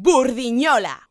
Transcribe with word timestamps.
Burdiñola. 0.00 1.07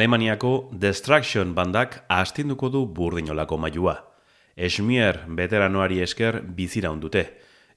Alemaniako 0.00 0.70
Destruction 0.72 1.50
bandak 1.52 1.98
astinduko 2.08 2.70
du 2.72 2.86
burdinolako 2.86 3.58
mailua. 3.60 3.92
Esmier 4.56 5.18
veteranoari 5.36 5.98
esker 6.00 6.38
bizira 6.56 6.88
dute, 7.02 7.26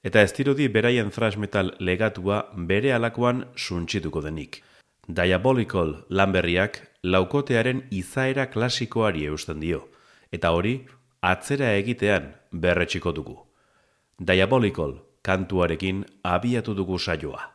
eta 0.02 0.22
ez 0.24 0.32
dirudi 0.32 0.70
beraien 0.72 1.10
thrash 1.12 1.36
metal 1.36 1.74
legatua 1.80 2.38
bere 2.56 2.94
alakoan 2.96 3.44
suntsituko 3.56 4.22
denik. 4.24 4.62
Diabolical 5.06 5.92
lanberriak 6.08 6.80
laukotearen 7.02 7.84
izaera 7.90 8.46
klasikoari 8.46 9.26
eusten 9.26 9.60
dio, 9.60 9.82
eta 10.32 10.56
hori 10.56 10.78
atzera 11.20 11.74
egitean 11.76 12.32
berretxiko 12.52 13.12
dugu. 13.12 13.36
Diabolical 14.18 14.96
kantuarekin 15.20 16.06
abiatu 16.24 16.72
dugu 16.72 16.98
saioa. 16.98 17.50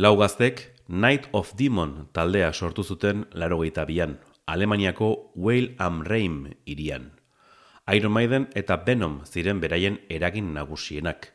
Lau 0.00 0.16
gaztek 0.16 0.62
Night 0.88 1.26
of 1.36 1.50
Demon 1.58 2.06
taldea 2.16 2.54
sortu 2.54 2.80
zuten 2.82 3.26
larogeita 3.36 3.82
bian, 3.84 4.14
Alemaniako 4.48 5.30
Whale 5.36 5.74
am 5.76 5.98
Reim 6.08 6.54
irian. 6.64 7.10
Iron 7.92 8.14
Maiden 8.14 8.46
eta 8.56 8.78
Venom 8.86 9.18
ziren 9.26 9.60
beraien 9.60 9.98
eragin 10.08 10.54
nagusienak. 10.54 11.28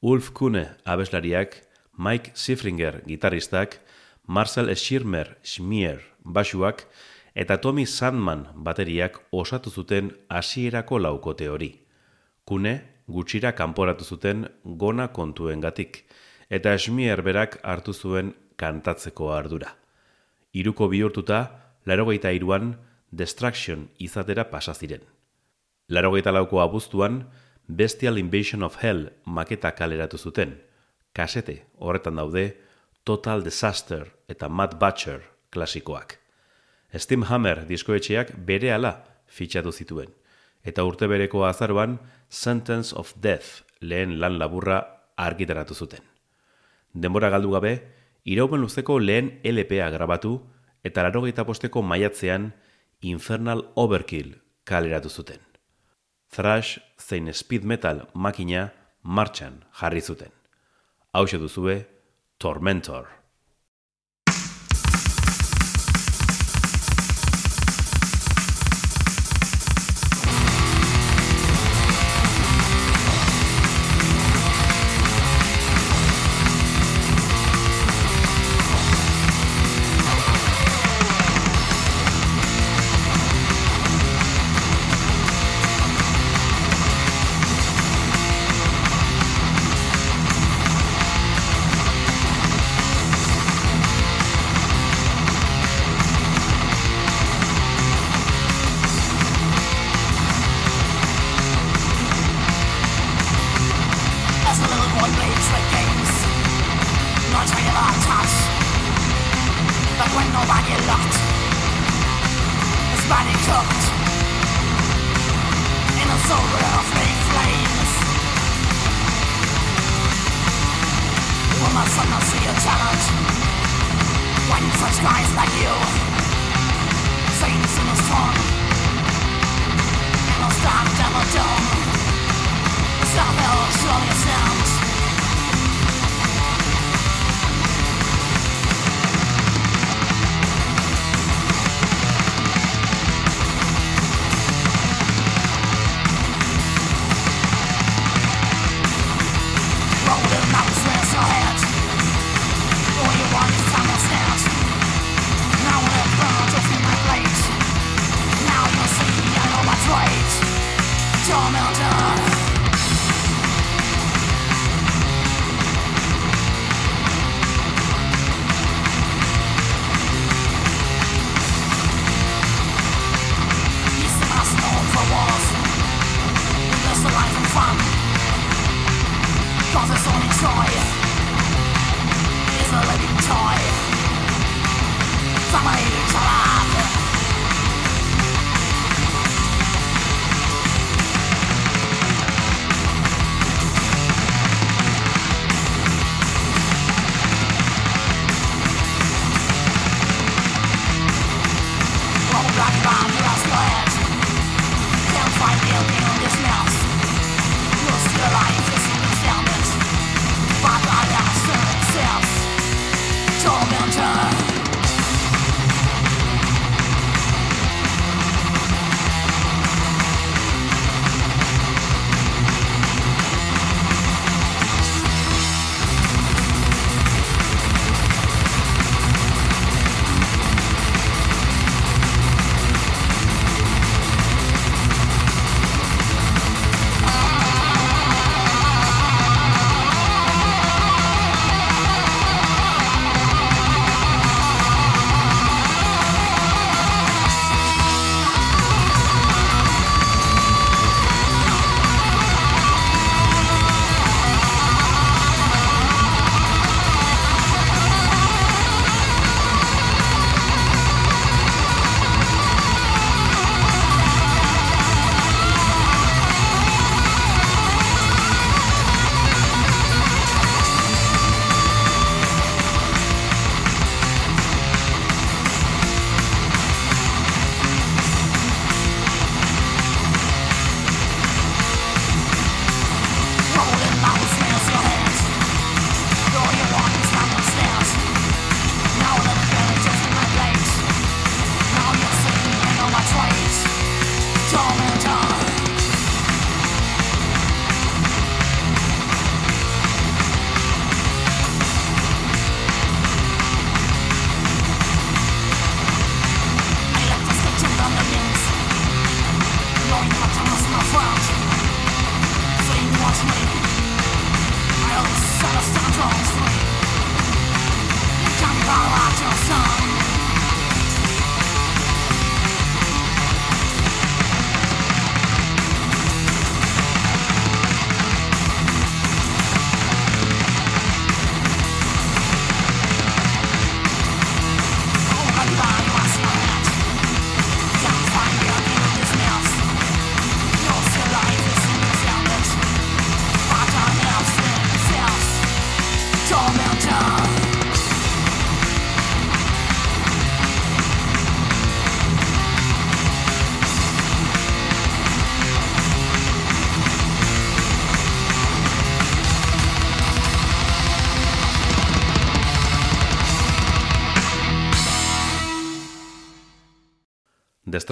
Ulf 0.00 0.30
Kune 0.32 0.62
abeslariak, 0.88 1.58
Mike 1.98 2.32
Sifringer 2.32 3.02
gitarristak, 3.04 3.76
Marcel 4.26 4.72
Schirmer 4.74 5.36
Schmier 5.44 6.00
basuak, 6.24 6.86
eta 7.34 7.58
Tommy 7.60 7.84
Sandman 7.84 8.46
bateriak 8.54 9.20
osatu 9.32 9.68
zuten 9.68 10.14
hasierako 10.30 10.98
laukote 10.98 11.50
hori. 11.52 11.74
Kune, 12.46 12.80
gutxira 13.06 13.52
kanporatu 13.52 14.08
zuten 14.08 14.48
gona 14.64 15.10
kontuengatik 15.12 16.06
eta 16.50 16.74
esmier 16.74 17.22
berak 17.22 17.58
hartu 17.62 17.92
zuen 17.92 18.34
kantatzeko 18.56 19.32
ardura. 19.32 19.76
Iruko 20.52 20.88
bihurtuta, 20.88 21.40
larogeita 21.86 22.32
iruan, 22.32 22.76
Destruction 23.10 23.88
izatera 23.98 24.50
pasa 24.50 24.74
ziren. 24.74 25.00
Larogeita 25.88 26.32
lauko 26.32 26.60
abuztuan, 26.60 27.22
Bestial 27.66 28.18
Invasion 28.18 28.62
of 28.62 28.76
Hell 28.82 29.12
maketa 29.24 29.72
kaleratu 29.76 30.18
zuten. 30.18 30.58
Kasete, 31.12 31.64
horretan 31.78 32.16
daude, 32.20 32.60
Total 33.04 33.44
Disaster 33.44 34.10
eta 34.28 34.48
Mad 34.48 34.78
Butcher 34.78 35.22
klasikoak. 35.50 36.18
Steam 36.94 37.24
Hammer 37.28 37.64
diskoetxeak 37.68 38.34
bere 38.44 38.72
ala 38.72 38.92
fitxatu 39.26 39.72
zituen. 39.72 40.12
Eta 40.64 40.84
urte 40.84 41.08
bereko 41.08 41.44
azaruan, 41.44 41.98
Sentence 42.28 42.94
of 42.96 43.14
Death 43.16 43.64
lehen 43.80 44.18
lan 44.20 44.38
laburra 44.38 44.82
argitaratu 45.16 45.74
zuten. 45.74 46.17
Denbora 46.92 47.30
galdu 47.30 47.52
gabe, 47.52 47.72
iraupen 48.24 48.60
luzeko 48.60 48.98
lehen 48.98 49.40
LPA 49.44 49.90
grabatu 49.90 50.38
eta 50.84 51.02
larogeita 51.02 51.44
posteko 51.44 51.82
maiatzean 51.82 52.52
Infernal 53.00 53.68
Overkill 53.74 54.36
kaleratu 54.64 55.08
zuten. 55.08 55.40
Thrash 56.28 56.78
zein 56.98 57.32
speed 57.32 57.64
metal 57.64 58.08
makina 58.14 58.72
martxan 59.02 59.64
jarri 59.80 60.00
zuten. 60.00 60.32
Hau 61.12 61.24
duzue, 61.26 61.86
Tormentor. 62.38 63.08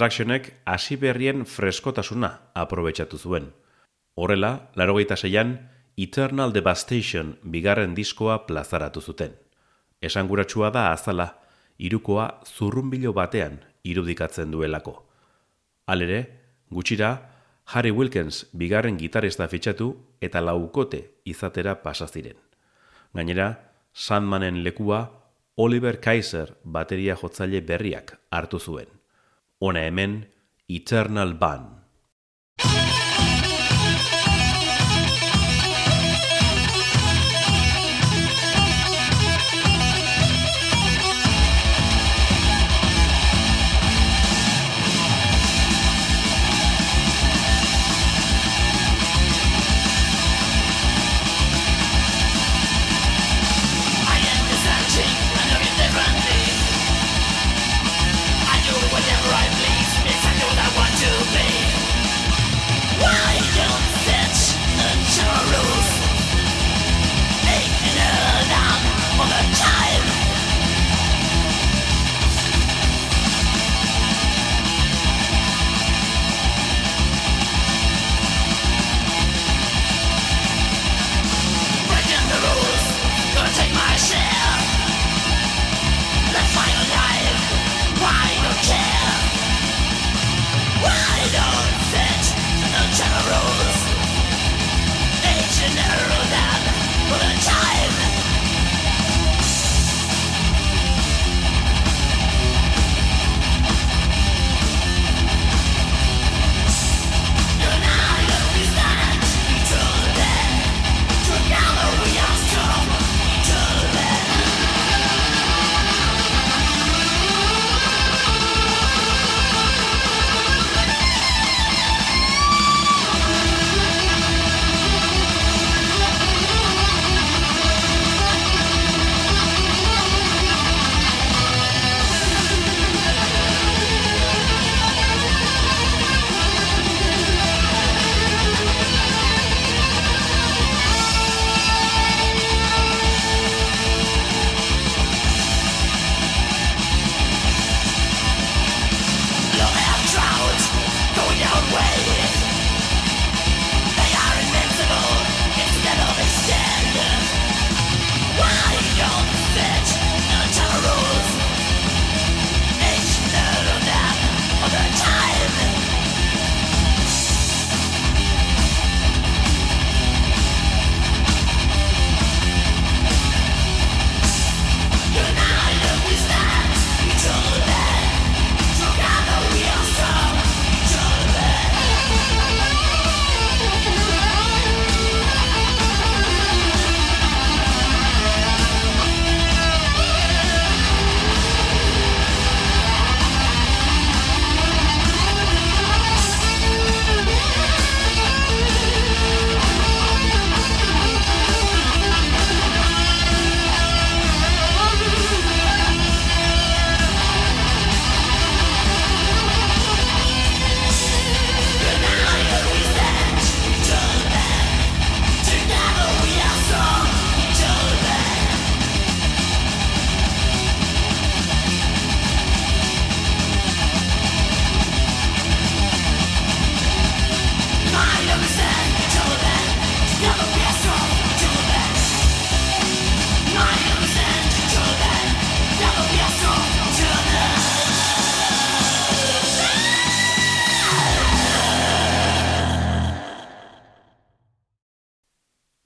Destructionek 0.06 0.52
hasi 0.64 0.94
berrien 0.96 1.42
freskotasuna 1.50 2.28
aprobetsatu 2.54 3.18
zuen. 3.18 3.48
Horrela, 4.14 4.70
larogeita 4.76 5.16
zeian, 5.16 5.56
Eternal 5.96 6.52
Devastation 6.54 7.32
bigarren 7.42 7.96
diskoa 7.96 8.46
plazaratu 8.46 9.00
zuten. 9.00 9.32
Esanguratsua 10.00 10.70
da 10.70 10.92
azala, 10.92 11.26
irukoa 11.78 12.28
zurrunbilo 12.46 13.12
batean 13.12 13.58
irudikatzen 13.82 14.52
duelako. 14.54 14.94
Alere, 15.86 16.20
gutxira, 16.70 17.10
Harry 17.74 17.90
Wilkins 17.90 18.44
bigarren 18.54 19.00
gitarista 19.00 19.48
fitxatu 19.48 19.88
eta 20.20 20.40
laukote 20.40 21.00
izatera 21.24 21.82
pasaziren. 21.82 22.38
Gainera, 23.12 23.72
Sandmanen 23.92 24.62
lekua 24.62 25.08
Oliver 25.56 25.98
Kaiser 25.98 26.54
bateria 26.62 27.16
jotzaile 27.16 27.60
berriak 27.60 28.20
hartu 28.30 28.60
zuen. 28.60 28.95
Hona 29.60 29.80
hemen, 29.80 30.26
Eternal 30.68 31.34
Band. 31.34 31.85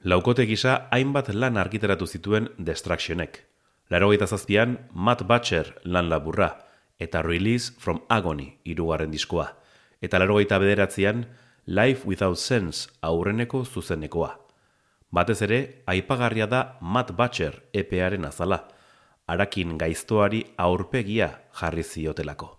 Laukote 0.00 0.46
gisa 0.48 0.86
hainbat 0.88 1.26
lan 1.36 1.58
argitaratu 1.60 2.06
zituen 2.06 2.46
Destructionek. 2.56 3.44
Laro 3.90 4.08
zazpian, 4.26 4.78
Matt 4.94 5.26
Butcher 5.28 5.74
lan 5.84 6.08
laburra, 6.08 6.56
eta 6.98 7.20
Release 7.20 7.70
from 7.78 8.00
Agony 8.08 8.56
irugarren 8.64 9.10
diskoa. 9.10 9.56
Eta 10.00 10.18
laro 10.18 10.36
bederatzean, 10.36 11.26
Life 11.66 12.08
Without 12.08 12.38
Sense 12.38 12.88
aurreneko 13.02 13.64
zuzenekoa. 13.64 14.38
Batez 15.12 15.42
ere, 15.42 15.82
aipagarria 15.86 16.46
da 16.46 16.78
Matt 16.80 17.12
Butcher 17.12 17.62
epearen 17.74 18.24
azala, 18.24 18.68
arakin 19.26 19.76
gaiztoari 19.76 20.46
aurpegia 20.56 21.40
jarri 21.52 21.82
ziotelako. 21.82 22.58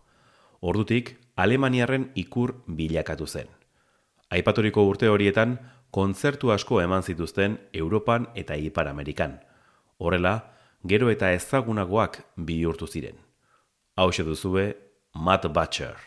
Ordutik, 0.61 1.17
Alemaniarren 1.35 2.11
ikur 2.13 2.61
bilakatu 2.67 3.25
zen. 3.25 3.47
Aipaturiko 4.29 4.85
urte 4.85 5.09
horietan, 5.09 5.57
kontzertu 5.91 6.51
asko 6.51 6.81
eman 6.81 7.03
zituzten 7.03 7.59
Europan 7.73 8.27
eta 8.35 8.55
Ipar 8.55 8.87
Amerikan. 8.87 9.39
Horrela, 9.99 10.35
gero 10.87 11.11
eta 11.11 11.31
ezagunagoak 11.35 12.23
bihurtu 12.37 12.87
ziren. 12.87 13.17
Hau 13.95 14.09
duzue, 14.11 14.75
Matt 15.13 15.45
Butcher. 15.53 15.97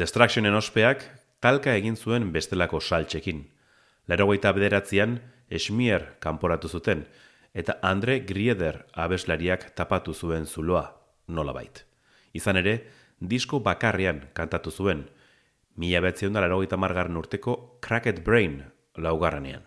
Destructionen 0.00 0.54
ospeak 0.56 1.02
talka 1.44 1.74
egin 1.76 1.96
zuen 1.96 2.30
bestelako 2.32 2.78
saltxekin. 2.80 3.42
Lerogeita 4.08 4.52
bederatzean 4.56 5.18
Esmier 5.52 6.06
kanporatu 6.24 6.70
zuten, 6.72 7.02
eta 7.52 7.74
Andre 7.84 8.20
Grieder 8.24 8.86
abeslariak 8.94 9.66
tapatu 9.76 10.14
zuen 10.14 10.46
zuloa, 10.46 10.86
nola 11.28 11.52
bait. 11.52 11.82
Izan 12.32 12.56
ere, 12.56 12.74
disko 13.20 13.60
bakarrian 13.60 14.22
kantatu 14.32 14.70
zuen, 14.70 15.02
mila 15.76 16.00
betzion 16.00 16.32
da 16.32 16.76
margarren 16.76 17.16
urteko 17.16 17.78
Cracket 17.82 18.24
Brain 18.24 18.62
laugarranean. 18.96 19.66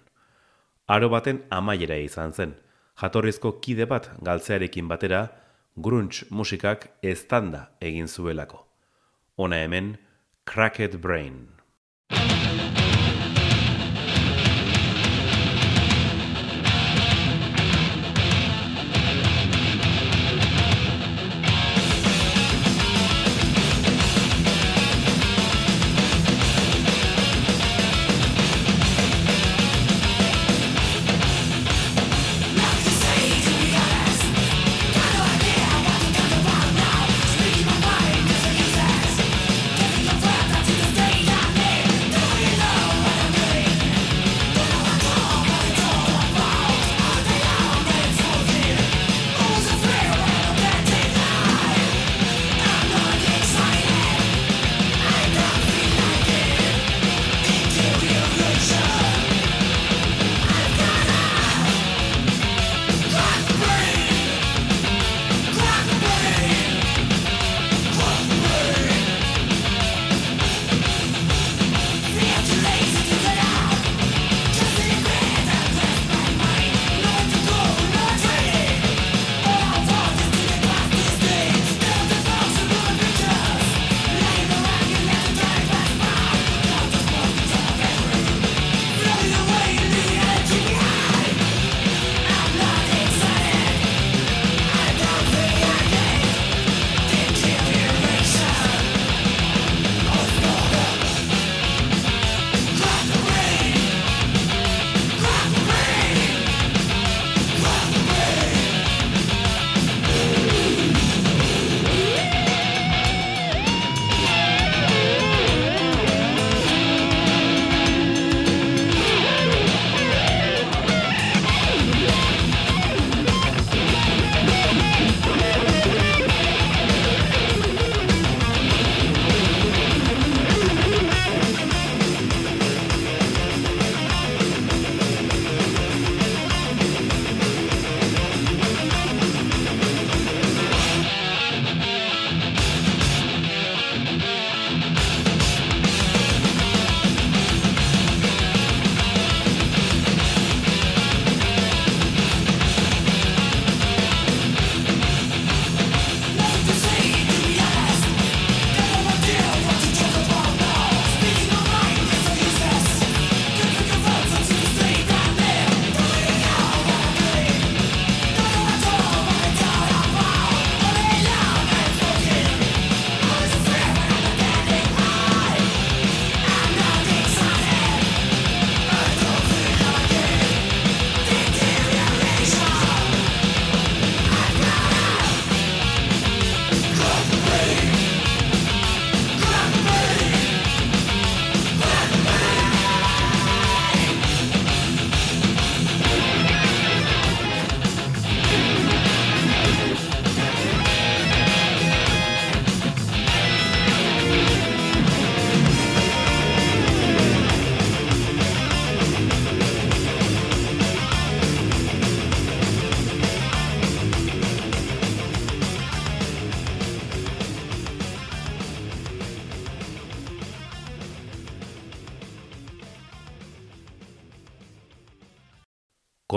Aro 0.87 1.09
baten 1.09 1.43
amaiera 1.51 1.95
izan 1.95 2.33
zen, 2.33 2.55
jatorrizko 2.95 3.59
kide 3.59 3.85
bat 3.85 4.09
galtzearekin 4.23 4.87
batera, 4.87 5.27
grunge 5.75 6.25
musikak 6.31 6.89
eztanda 7.03 7.69
egin 7.81 8.07
zuelako. 8.07 8.65
Ona 9.37 9.57
hemen, 9.57 9.97
Cracked 10.45 11.01
Brain. 11.01 11.47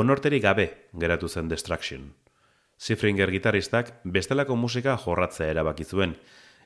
Konorteri 0.06 0.38
gabe 0.38 0.66
geratu 0.94 1.26
zen 1.26 1.48
Destruction. 1.48 2.02
Zifringer 2.78 3.30
gitarristak 3.34 3.88
bestelako 4.04 4.54
musika 4.54 4.92
jorratzea 5.02 5.48
erabaki 5.50 5.82
zuen, 5.82 6.12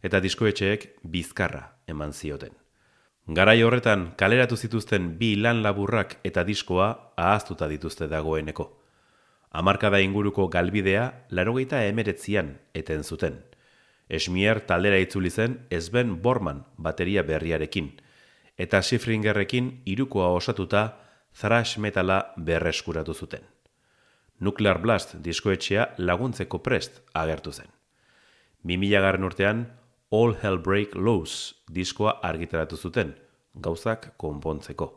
eta 0.04 0.20
diskoetxeek 0.20 0.84
bizkarra 1.14 1.62
eman 1.88 2.12
zioten. 2.12 2.52
Garai 3.38 3.62
horretan 3.62 4.10
kaleratu 4.20 4.58
zituzten 4.60 5.14
bi 5.16 5.30
lan 5.40 5.62
laburrak 5.64 6.18
eta 6.22 6.44
diskoa 6.44 6.90
ahaztuta 7.16 7.68
dituzte 7.72 8.10
dagoeneko. 8.12 8.68
Hamarkada 9.56 10.04
inguruko 10.04 10.50
galbidea 10.52 11.06
larogeita 11.30 11.80
emeretzian 11.88 12.58
eten 12.74 13.04
zuten. 13.04 13.40
Esmier 14.10 14.60
taldera 14.68 15.00
itzuli 15.00 15.30
zen 15.30 15.62
ezben 15.70 16.18
Borman 16.20 16.66
bateria 16.76 17.22
berriarekin, 17.22 17.94
eta 18.58 18.82
Sifringerrekin 18.82 19.78
irukoa 19.86 20.28
osatuta 20.28 20.90
thrash 21.32 21.78
metala 21.78 22.32
berreskuratu 22.36 23.14
zuten. 23.14 23.42
Nuclear 24.40 24.80
Blast 24.80 25.16
diskoetxea 25.24 25.94
laguntzeko 25.98 26.62
prest 26.62 27.02
agertu 27.14 27.52
zen. 27.52 27.68
2000 28.64 29.02
garren 29.04 29.24
urtean, 29.24 29.66
All 30.10 30.34
Hell 30.42 30.58
Break 30.58 30.94
Loose 30.94 31.54
diskoa 31.68 32.18
argitaratu 32.22 32.76
zuten, 32.76 33.14
gauzak 33.54 34.14
konpontzeko. 34.16 34.88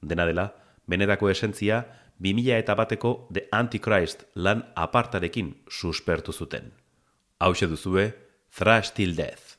Dena 0.00 0.26
dela, 0.26 0.48
benetako 0.86 1.28
esentzia, 1.30 1.84
2000 2.20 2.58
eta 2.58 2.74
bateko 2.78 3.28
The 3.32 3.48
Antichrist 3.52 4.24
lan 4.34 4.62
apartarekin 4.76 5.54
suspertu 5.68 6.32
zuten. 6.32 6.72
Hau 7.40 7.52
duzue, 7.52 8.14
Thrash 8.50 8.92
Till 8.92 9.16
Death. 9.16 9.53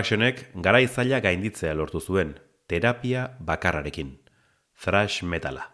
Destructionek 0.00 0.46
gara 0.64 0.78
izaila 0.80 1.18
gainditzea 1.20 1.74
lortu 1.76 2.00
zuen, 2.00 2.30
terapia 2.66 3.36
bakarrarekin, 3.44 4.14
thrash 4.80 5.22
metala. 5.22 5.66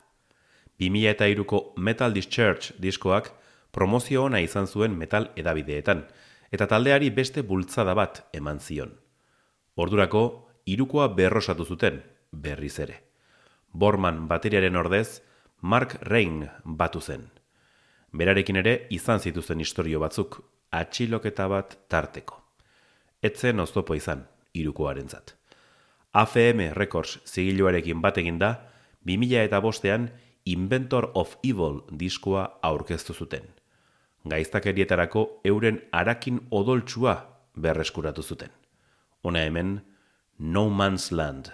2000 0.83 1.11
eta 1.13 1.29
iruko 1.31 1.61
Metal 1.77 2.11
Discharge 2.13 2.75
diskoak 2.83 3.29
promozio 3.71 4.25
ona 4.25 4.41
izan 4.43 4.67
zuen 4.67 4.97
metal 4.99 5.29
edabideetan, 5.37 6.03
eta 6.51 6.67
taldeari 6.67 7.11
beste 7.11 7.45
bultzada 7.47 7.95
bat 7.95 8.25
eman 8.35 8.59
zion. 8.59 8.97
Ordurako, 9.77 10.49
irukoa 10.67 11.07
berrosatu 11.15 11.65
zuten, 11.65 12.01
berriz 12.33 12.81
ere. 12.81 12.97
Borman 13.73 14.27
bateriaren 14.27 14.77
ordez, 14.77 15.21
Mark 15.61 16.01
Rain 16.03 16.49
batu 16.65 17.01
zen. 17.01 17.31
Berarekin 18.11 18.57
ere 18.57 18.75
izan 18.91 19.21
zituzen 19.21 19.61
historio 19.61 20.03
batzuk, 20.03 20.41
atxiloketa 20.73 21.47
bat 21.47 21.79
tarteko. 21.89 22.46
Etzen 23.23 23.61
oztopo 23.61 23.95
izan, 23.95 24.27
irukoarentzat. 24.55 25.35
AFM 26.13 26.73
Records 26.77 27.19
zigiluarekin 27.27 28.01
bat 28.01 28.17
da, 28.39 28.51
2000 29.05 29.45
eta 29.45 29.61
bostean 29.61 30.11
Inventor 30.45 31.11
of 31.15 31.37
Evil 31.43 31.83
diskoa 31.91 32.59
aurkeztu 32.63 33.15
zuten. 33.15 33.43
Gaiztakerietarako 34.25 35.41
euren 35.45 35.81
arakin 35.93 36.41
odoltsua 36.51 37.17
berreskuratu 37.55 38.23
zuten. 38.23 38.51
Hona 39.23 39.41
hemen, 39.41 39.81
No 40.39 40.69
Man's 40.71 41.11
Land. 41.13 41.53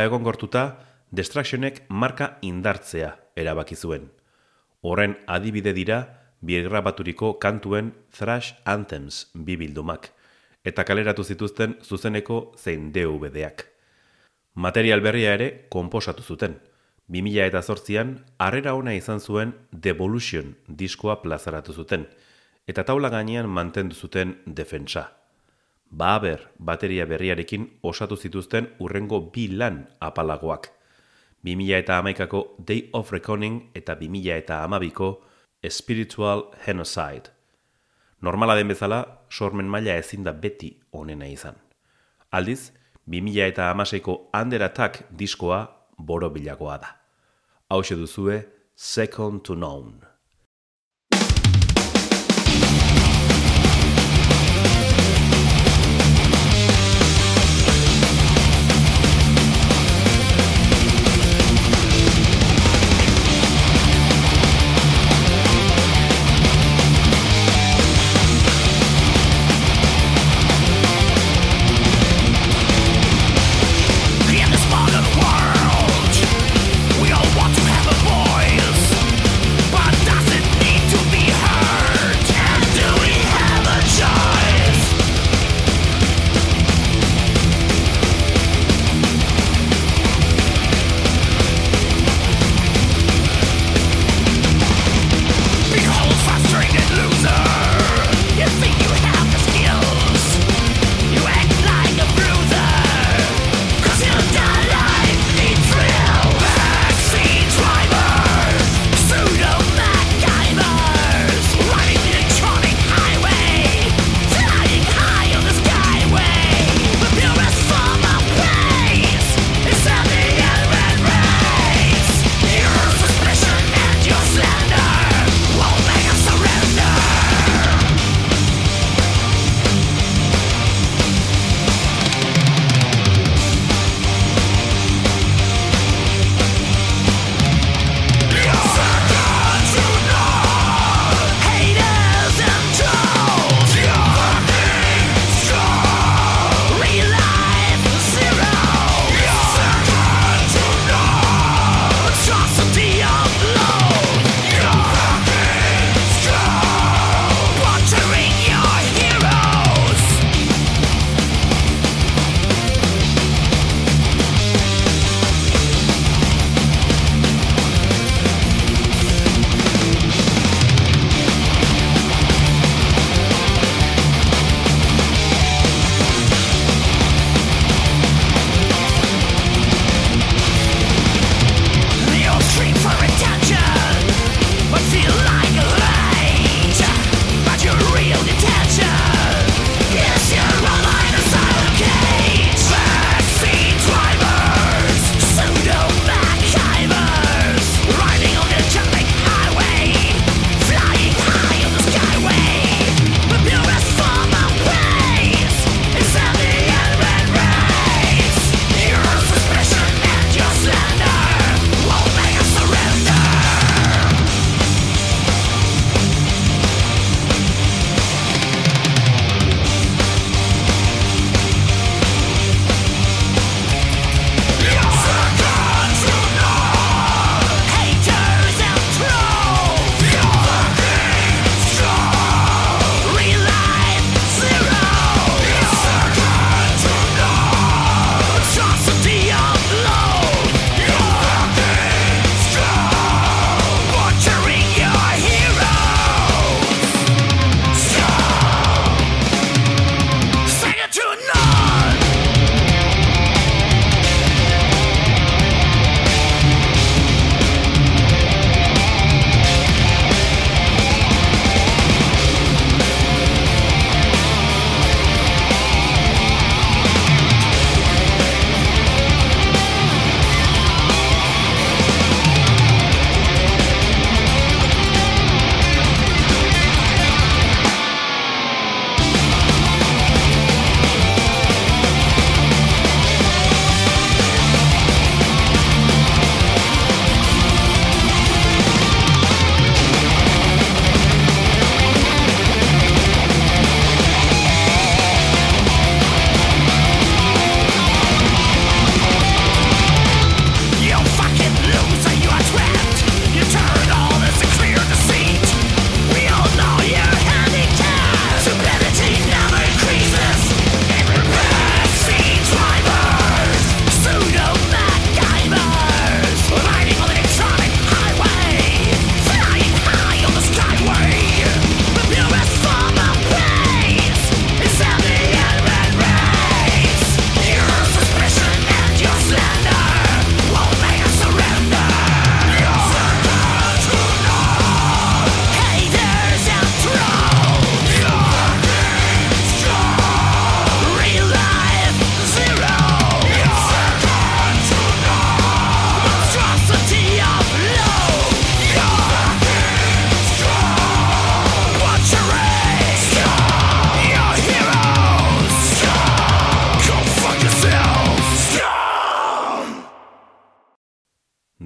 Irukoa 0.00 0.16
egon 0.16 0.22
gortuta, 0.24 0.78
Destructionek 1.12 1.82
marka 1.90 2.38
indartzea 2.40 3.10
erabaki 3.36 3.76
zuen. 3.76 4.06
Horren 4.80 5.16
adibide 5.26 5.74
dira, 5.76 5.98
biegrabaturiko 6.40 7.34
kantuen 7.38 7.92
Thrash 8.16 8.54
Anthems 8.64 9.26
bibildumak, 9.34 10.08
eta 10.64 10.84
kaleratu 10.88 11.24
zituzten 11.24 11.76
zuzeneko 11.82 12.54
zein 12.56 12.92
DVD-ak. 12.94 13.66
Material 14.54 15.04
berria 15.04 15.34
ere 15.34 15.66
konposatu 15.68 16.22
zuten. 16.22 16.56
2000 17.08 17.44
eta 17.50 17.60
zortzian, 17.60 18.24
arrera 18.38 18.72
ona 18.74 18.94
izan 18.94 19.20
zuen 19.20 19.52
Devolution 19.70 20.54
diskoa 20.66 21.20
plazaratu 21.20 21.74
zuten, 21.76 22.06
eta 22.66 22.84
taula 22.88 23.10
gainean 23.10 23.50
mantendu 23.50 23.94
zuten 23.94 24.38
defensa. 24.46 25.19
Baber 25.90 26.52
bateria 26.58 27.04
berriarekin 27.06 27.66
osatu 27.82 28.16
zituzten 28.16 28.68
urrengo 28.78 29.20
bi 29.34 29.48
lan 29.48 29.88
apalagoak. 30.00 30.70
2000 31.44 31.78
eta 31.78 31.98
amaikako 31.98 32.56
Day 32.58 32.90
of 32.92 33.10
Reckoning 33.12 33.70
eta 33.74 33.96
2000 33.96 34.36
eta 34.36 34.62
amabiko 34.64 35.24
Spiritual 35.68 36.50
Genocide. 36.64 37.30
Normala 38.20 38.54
den 38.54 38.68
bezala, 38.68 39.26
sormen 39.30 39.66
maila 39.66 39.96
ezin 39.96 40.24
da 40.24 40.32
beti 40.32 40.76
onena 40.92 41.26
izan. 41.26 41.56
Aldiz, 42.30 42.70
2000 43.08 43.48
eta 43.48 43.70
amaseiko 43.70 44.30
Under 44.40 44.62
Attack 44.62 45.04
diskoa 45.10 45.64
borobilagoa 45.98 46.78
da. 46.78 46.94
Hau 47.68 47.82
duzue, 47.82 48.44
Second 48.76 49.42
to 49.42 49.54
None. 49.54 50.09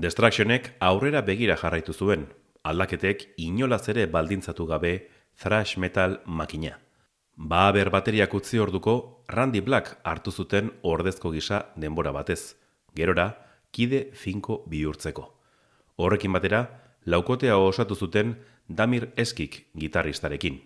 Destructionek 0.04 0.74
aurrera 0.84 1.22
begira 1.24 1.54
jarraitu 1.56 1.94
zuen, 1.96 2.26
aldaketek 2.68 3.22
inolaz 3.40 3.86
ere 3.88 4.04
baldintzatu 4.16 4.66
gabe 4.68 4.90
thrash 5.40 5.78
metal 5.80 6.18
makina. 6.26 6.74
Ba 7.36 7.70
ber 7.72 7.88
bateriak 7.94 8.34
utzi 8.36 8.60
orduko, 8.60 9.24
Randy 9.28 9.62
Black 9.64 9.96
hartu 10.04 10.30
zuten 10.30 10.70
ordezko 10.82 11.32
gisa 11.32 11.62
denbora 11.80 12.12
batez, 12.12 12.54
gerora, 12.94 13.30
kide 13.72 14.10
finko 14.12 14.60
bihurtzeko. 14.68 15.24
Horrekin 15.96 16.36
batera, 16.36 16.62
laukotea 17.06 17.56
osatu 17.56 17.96
zuten 17.96 18.36
Damir 18.68 19.08
Eskik 19.16 19.64
gitarristarekin. 19.78 20.60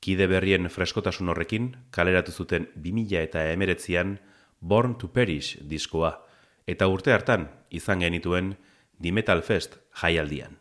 Kide 0.00 0.26
berrien 0.26 0.66
freskotasun 0.68 1.28
horrekin, 1.28 1.74
kaleratu 1.90 2.32
zuten 2.32 2.66
2000 2.74 3.22
eta 3.22 3.46
emeretzian 3.52 4.18
Born 4.60 4.98
to 4.98 5.12
Perish 5.12 5.60
diskoa, 5.62 6.25
eta 6.66 6.88
urte 6.90 7.12
hartan 7.14 7.48
izan 7.70 8.02
genituen 8.02 8.56
The 9.00 9.12
Metal 9.12 9.42
Fest 9.42 9.78
jaialdian. 10.02 10.58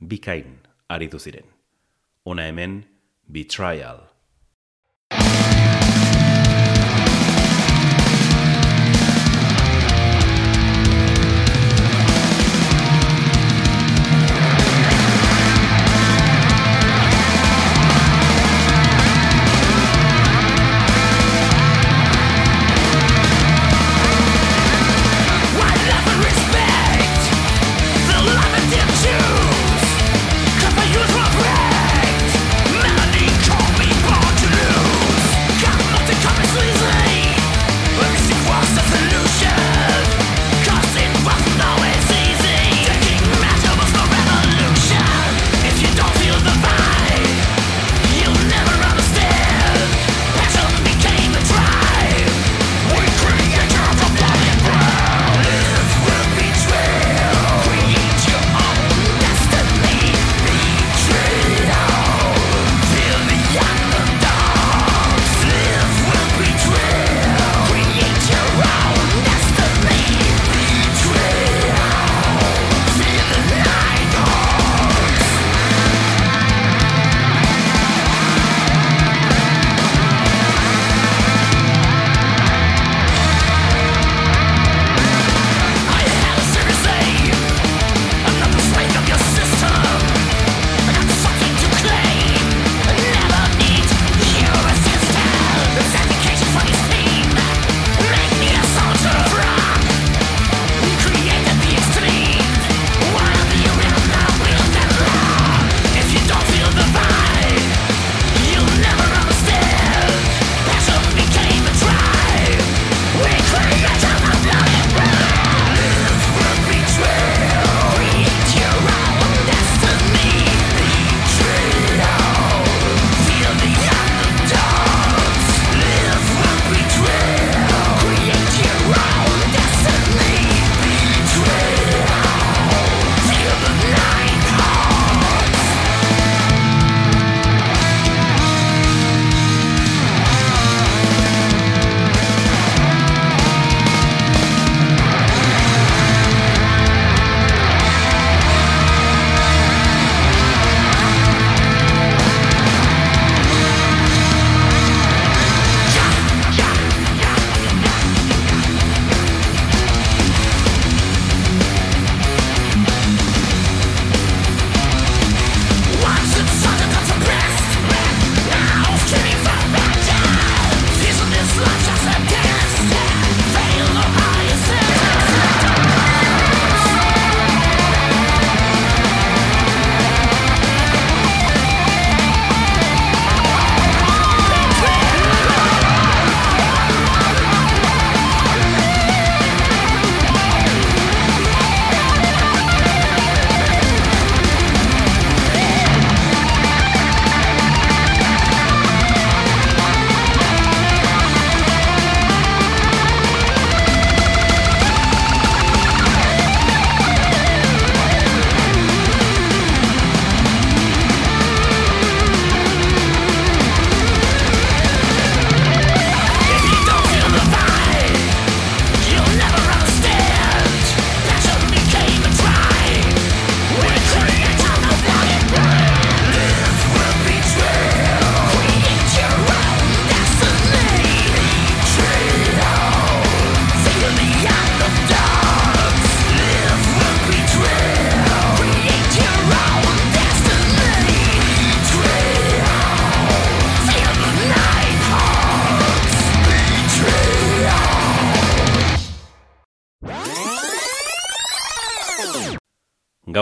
Bikain 0.00 0.58
aritu 0.88 1.18
ziren. 1.18 1.46
Ona 2.24 2.48
hemen, 2.50 2.84
Betrayal. 3.32 4.15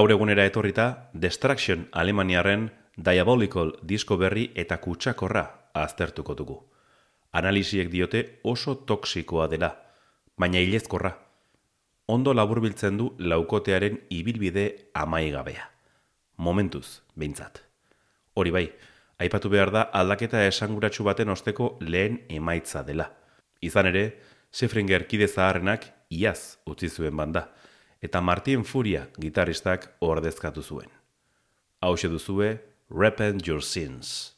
Gaur 0.05 0.13
egunera 0.13 0.45
etorrita 0.45 1.09
Destruction 1.15 1.87
Alemaniaren 1.93 2.67
Diabolical 2.95 3.71
disko 3.81 4.19
berri 4.21 4.51
eta 4.55 4.77
kutsakorra 4.77 5.45
aztertuko 5.73 6.35
dugu. 6.37 6.57
Analisiek 7.33 7.89
diote 7.89 8.21
oso 8.45 8.75
toksikoa 8.75 9.47
dela, 9.49 9.71
baina 10.37 10.61
hilezkorra. 10.61 11.15
ondo 12.07 12.35
laburbiltzen 12.35 12.99
du 12.99 13.15
laukotearen 13.19 13.99
ibilbide 14.11 14.91
amaigabea. 14.93 15.71
Momentuz, 16.37 17.01
behintzat. 17.17 17.63
Hori 18.35 18.51
bai, 18.51 18.69
aipatu 19.19 19.49
behar 19.49 19.71
da 19.71 19.83
aldaketa 19.83 20.45
esanguratsu 20.47 21.05
baten 21.05 21.31
osteko 21.31 21.79
lehen 21.81 22.27
emaitza 22.29 22.83
dela. 22.83 23.11
Izan 23.63 23.87
ere, 23.87 24.21
Sefringer 24.53 25.07
kide 25.07 25.29
zaharrenak 25.29 25.87
iaz 26.11 26.59
utzi 26.67 26.89
zuen 26.89 27.17
banda, 27.17 27.49
eta 28.05 28.21
Martin 28.21 28.65
Furia 28.69 29.07
gitaristak 29.17 29.89
ordezkatu 30.05 30.63
zuen. 30.63 30.91
Hau 31.81 31.97
duzue, 31.97 32.59
Repent 32.91 33.47
Your 33.49 33.63
Sins. 33.63 34.35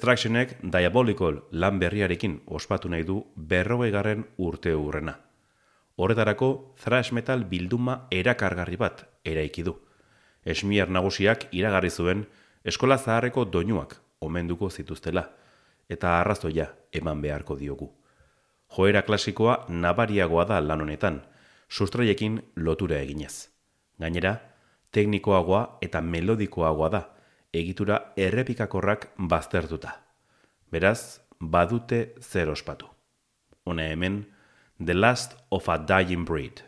Destructionek 0.00 0.56
Diabolical 0.62 1.42
lan 1.52 1.76
berriarekin 1.76 2.38
ospatu 2.48 2.88
nahi 2.88 3.02
du 3.04 3.18
berrogegarren 3.36 4.22
urte 4.38 4.72
urrena. 4.72 5.12
Horretarako 6.00 6.72
thrash 6.80 7.12
metal 7.12 7.44
bilduma 7.44 8.06
erakargarri 8.10 8.78
bat 8.80 9.02
eraiki 9.28 9.60
du. 9.66 9.74
Esmier 10.42 10.88
nagusiak 10.88 11.44
iragarri 11.52 11.90
zuen 11.90 12.24
eskola 12.64 12.96
zaharreko 12.96 13.44
doinuak 13.44 13.98
omenduko 14.24 14.70
zituztela 14.70 15.26
eta 15.90 16.16
arrazoia 16.22 16.70
eman 16.92 17.20
beharko 17.20 17.58
diogu. 17.60 17.92
Joera 18.72 19.02
klasikoa 19.02 19.66
nabariagoa 19.68 20.46
da 20.48 20.62
lan 20.64 20.80
honetan, 20.80 21.20
sustraiekin 21.68 22.40
lotura 22.56 23.02
eginez. 23.04 23.50
Gainera, 24.00 24.38
teknikoagoa 24.92 25.76
eta 25.82 26.00
melodikoagoa 26.00 26.88
da, 26.88 27.04
egitura 27.52 28.12
errepikakorrak 28.16 29.10
baztertuta. 29.18 29.96
Beraz, 30.70 31.20
badute 31.40 32.14
zer 32.20 32.48
ospatu. 32.48 32.86
Hone 33.66 33.90
hemen, 33.90 34.24
The 34.84 34.94
Last 34.94 35.36
of 35.50 35.68
a 35.68 35.78
Dying 35.78 36.24
Breed. 36.24 36.62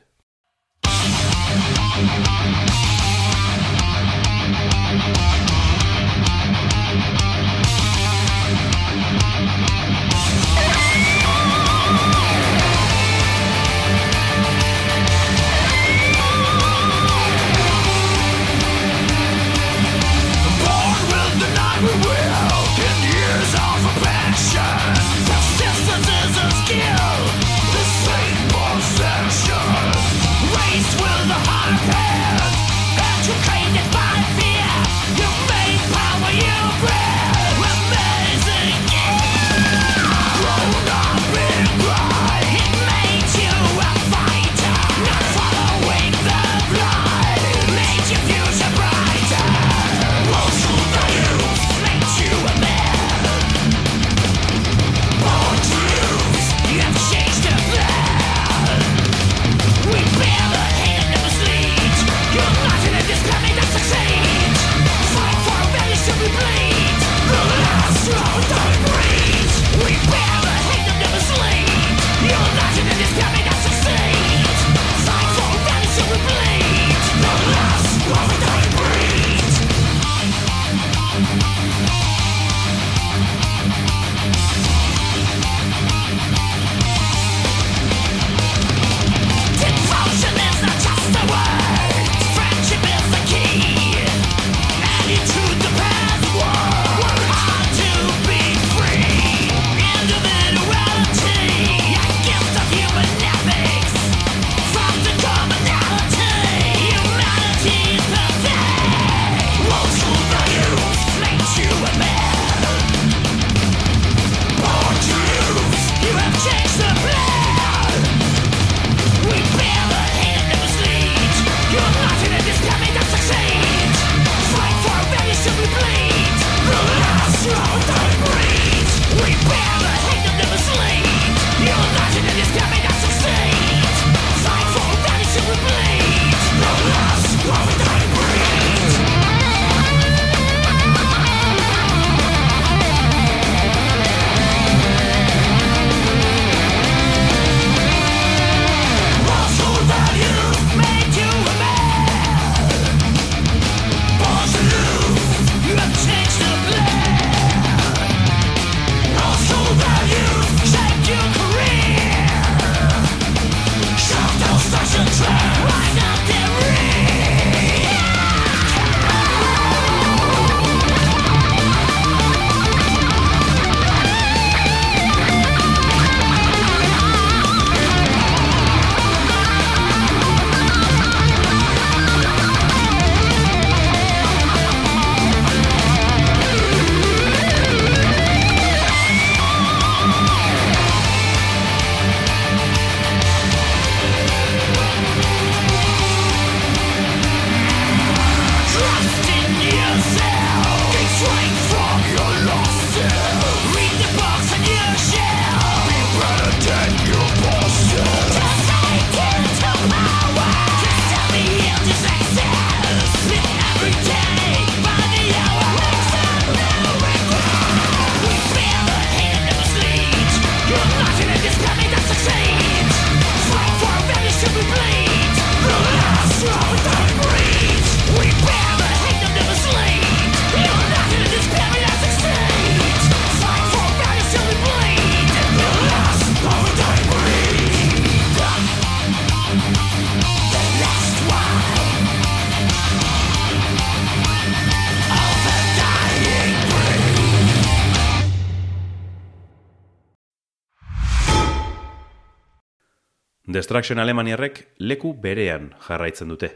Destruction 253.73 254.03
Alemaniarrek 254.03 254.59
leku 254.85 255.14
berean 255.16 255.70
jarraitzen 255.81 256.29
dute. 256.29 256.49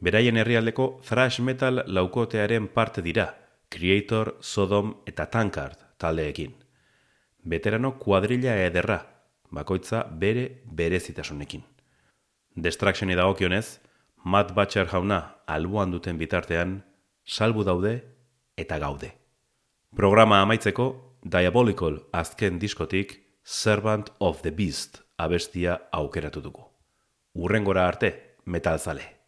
Beraien 0.00 0.38
herrialdeko 0.40 0.84
thrash 1.04 1.42
metal 1.44 1.82
laukotearen 1.84 2.68
parte 2.72 3.02
dira, 3.04 3.26
Creator, 3.68 4.38
Sodom 4.40 4.94
eta 5.04 5.26
Tankard 5.26 5.82
taldeekin. 6.00 6.54
Veterano 7.44 7.90
kuadrilla 7.98 8.54
ederra, 8.56 8.96
bakoitza 9.52 10.00
bere 10.22 10.62
berezitasunekin. 10.64 11.60
Destructioni 12.56 13.20
dagokionez, 13.20 13.76
Matt 14.24 14.54
Butcher 14.56 14.88
jauna 14.88 15.20
alboan 15.46 15.92
duten 15.92 16.16
bitartean, 16.16 16.78
salbu 17.26 17.66
daude 17.68 17.92
eta 18.56 18.80
gaude. 18.80 19.12
Programa 19.94 20.40
amaitzeko, 20.40 20.88
Diabolical 21.20 22.00
azken 22.16 22.58
diskotik, 22.58 23.18
Servant 23.44 24.08
of 24.20 24.40
the 24.40 24.50
Beast 24.56 25.02
abestia 25.24 25.80
aukeratu 25.92 26.40
dugu. 26.40 26.66
Urrengora 27.34 27.86
arte, 27.86 28.36
metalzale. 28.44 29.19